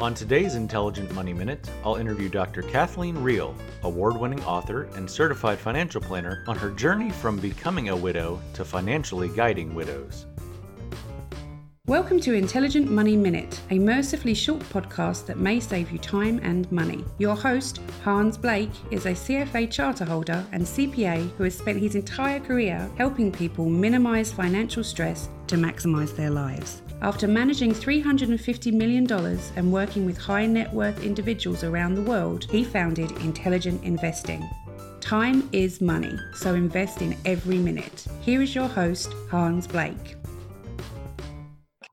[0.00, 2.62] On today's Intelligent Money Minute, I'll interview Dr.
[2.62, 7.96] Kathleen Rehl, award winning author and certified financial planner, on her journey from becoming a
[7.96, 10.26] widow to financially guiding widows.
[11.86, 16.70] Welcome to Intelligent Money Minute, a mercifully short podcast that may save you time and
[16.70, 17.04] money.
[17.18, 21.96] Your host, Hans Blake, is a CFA charter holder and CPA who has spent his
[21.96, 26.82] entire career helping people minimize financial stress to maximize their lives.
[27.00, 29.06] After managing $350 million
[29.54, 34.42] and working with high net worth individuals around the world, he founded Intelligent Investing.
[35.00, 38.04] Time is money, so invest in every minute.
[38.20, 40.16] Here is your host, Hans Blake.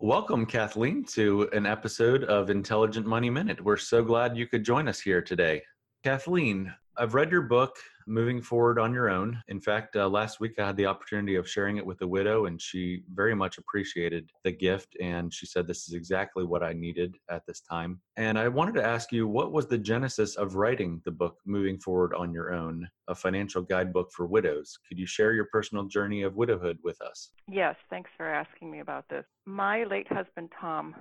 [0.00, 3.62] Welcome, Kathleen, to an episode of Intelligent Money Minute.
[3.62, 5.62] We're so glad you could join us here today.
[6.02, 7.76] Kathleen, I've read your book,
[8.06, 9.42] Moving Forward on Your Own.
[9.48, 12.46] In fact, uh, last week I had the opportunity of sharing it with a widow,
[12.46, 14.96] and she very much appreciated the gift.
[15.00, 18.00] And she said, This is exactly what I needed at this time.
[18.16, 21.80] And I wanted to ask you, what was the genesis of writing the book, Moving
[21.80, 24.78] Forward on Your Own, a financial guidebook for widows?
[24.88, 27.32] Could you share your personal journey of widowhood with us?
[27.50, 29.24] Yes, thanks for asking me about this.
[29.46, 30.94] My late husband, Tom,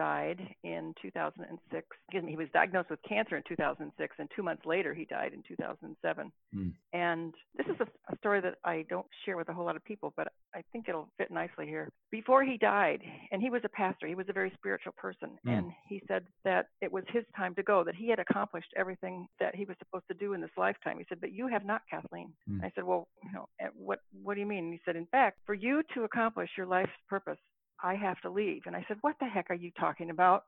[0.00, 1.86] died in 2006.
[2.08, 5.34] Excuse me, he was diagnosed with cancer in 2006, and two months later, he died
[5.34, 6.32] in 2007.
[6.56, 6.72] Mm.
[6.94, 9.84] And this is a, a, story that I don't share with a whole lot of
[9.84, 11.90] people, but I think it'll fit nicely here.
[12.10, 15.52] Before he died, and he was a pastor, he was a very spiritual person, mm.
[15.52, 19.26] and he said that it was his time to go, that he had accomplished everything
[19.38, 20.96] that he was supposed to do in this lifetime.
[20.96, 22.32] He said, But you have not, Kathleen.
[22.50, 22.64] Mm.
[22.64, 24.64] I said, Well, you know, what, what do you mean?
[24.64, 27.38] And he said, In fact, for you to accomplish your life's purpose,
[27.82, 28.62] I have to leave.
[28.66, 30.44] And I said, What the heck are you talking about?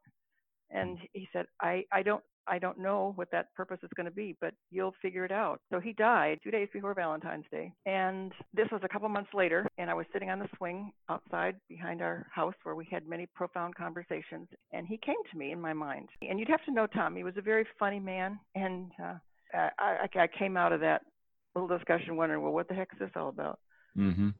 [0.70, 4.12] And he said, I, I don't I don't know what that purpose is going to
[4.12, 5.60] be, but you'll figure it out.
[5.70, 7.72] So he died two days before Valentine's Day.
[7.86, 11.56] And this was a couple months later, and I was sitting on the swing outside
[11.68, 14.48] behind our house where we had many profound conversations.
[14.72, 16.08] And he came to me in my mind.
[16.28, 18.38] And you'd have to know Tom, he was a very funny man.
[18.54, 19.14] And uh,
[19.54, 21.02] I, I, I came out of that
[21.54, 23.58] little discussion wondering, well, what the heck is this all about?
[23.96, 24.30] Mm-hmm.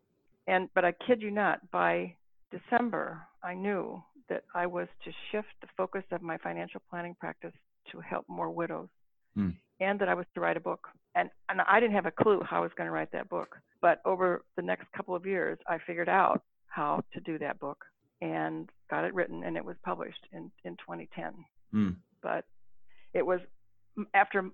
[0.48, 2.16] And but I kid you not, by
[2.52, 7.52] December, I knew that I was to shift the focus of my financial planning practice
[7.90, 8.88] to help more widows
[9.36, 9.54] mm.
[9.80, 10.88] and that I was to write a book.
[11.14, 13.56] And, and I didn't have a clue how I was going to write that book.
[13.80, 17.84] But over the next couple of years, I figured out how to do that book
[18.20, 21.32] and got it written and it was published in, in 2010.
[21.74, 21.96] Mm.
[22.22, 22.44] But
[23.12, 23.40] it was
[24.14, 24.50] after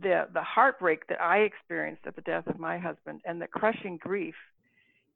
[0.00, 3.96] the, the heartbreak that I experienced at the death of my husband and the crushing
[3.96, 4.34] grief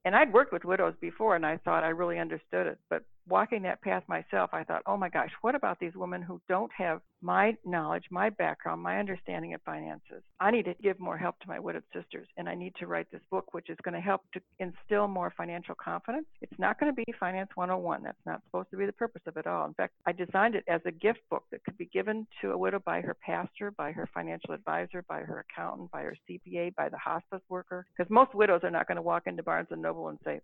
[0.05, 2.79] and I'd worked with widows before and I thought I really understood it.
[2.89, 6.41] But walking that path myself, I thought, oh my gosh, what about these women who
[6.49, 10.23] don't have my knowledge, my background, my understanding of finances?
[10.41, 13.11] I need to give more help to my widowed sisters, and I need to write
[13.11, 16.27] this book, which is going to help to instill more financial confidence.
[16.41, 18.03] It's not going to be Finance 101.
[18.03, 19.67] That's not supposed to be the purpose of it all.
[19.67, 22.59] In fact, I designed it as a gift book that could be given to a
[22.59, 26.89] widow by her pastor, by her financial advisor, by her accountant, by her CPA, by
[26.89, 27.87] the hospice worker.
[27.97, 30.41] Because most widows are not going to walk into Barnes and Noble and say,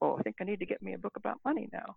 [0.00, 1.96] "Oh, I think I need to get me a book about money now."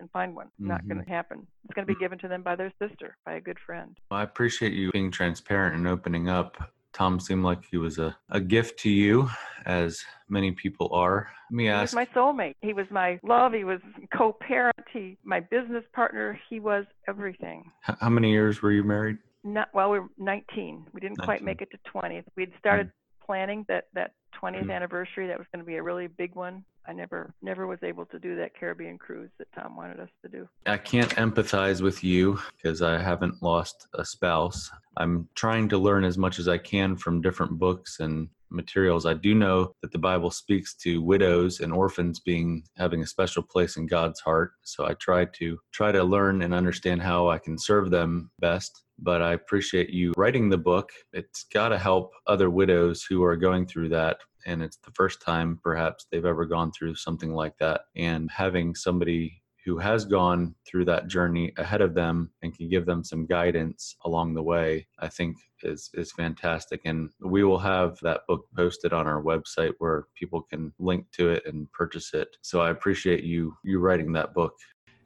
[0.00, 0.46] And find one.
[0.46, 0.68] Mm-hmm.
[0.68, 1.46] Not going to happen.
[1.64, 3.96] It's going to be given to them by their sister, by a good friend.
[4.10, 6.56] Well, I appreciate you being transparent and opening up.
[6.92, 9.28] Tom seemed like he was a, a gift to you,
[9.66, 11.28] as many people are.
[11.50, 11.92] Let me ask.
[11.92, 12.54] He was my soulmate.
[12.62, 13.52] He was my love.
[13.52, 13.80] He was
[14.16, 14.76] co-parent.
[14.92, 16.38] He my business partner.
[16.48, 17.64] He was everything.
[17.80, 19.18] How many years were you married?
[19.42, 19.90] Not well.
[19.90, 20.86] We were 19.
[20.92, 21.24] We didn't 19.
[21.24, 22.22] quite make it to 20.
[22.36, 22.92] We'd started.
[23.24, 24.12] Planning that that
[24.42, 24.74] 20th mm.
[24.74, 25.26] anniversary.
[25.26, 26.64] That was going to be a really big one.
[26.86, 30.28] I never never was able to do that Caribbean cruise that Tom wanted us to
[30.28, 30.48] do.
[30.66, 34.70] I can't empathize with you because I haven't lost a spouse.
[34.96, 39.06] I'm trying to learn as much as I can from different books and materials.
[39.06, 43.42] I do know that the Bible speaks to widows and orphans being having a special
[43.42, 44.52] place in God's heart.
[44.62, 48.83] So I try to try to learn and understand how I can serve them best.
[48.98, 50.90] But I appreciate you writing the book.
[51.12, 55.20] It's got to help other widows who are going through that and it's the first
[55.22, 60.54] time perhaps they've ever gone through something like that and having somebody who has gone
[60.66, 64.86] through that journey ahead of them and can give them some guidance along the way
[65.00, 69.72] i think is is fantastic and we will have that book posted on our website
[69.78, 74.12] where people can link to it and purchase it so i appreciate you you writing
[74.12, 74.54] that book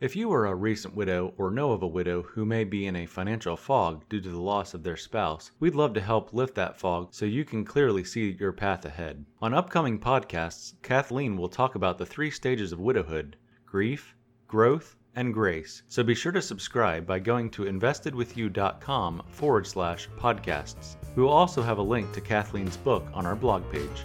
[0.00, 2.95] if you are a recent widow or know of a widow who may be in
[2.95, 6.55] a financial fog due to the loss of their spouse, we'd love to help lift
[6.55, 9.25] that fog so you can clearly see your path ahead.
[9.43, 13.37] On upcoming podcasts, Kathleen will talk about the three stages of widowhood
[13.67, 14.15] grief,
[14.47, 15.83] growth, and grace.
[15.89, 20.97] So be sure to subscribe by going to investedwithyou.com forward slash podcasts.
[21.17, 24.05] We will also have a link to Kathleen's book on our blog page.